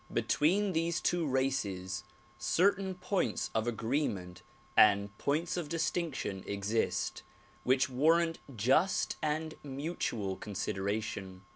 [0.11, 2.03] Between these two races
[2.39, 4.41] certain points of agreement
[4.75, 7.21] and points of distinction exist
[7.63, 11.43] which warrant just and mutual consideration.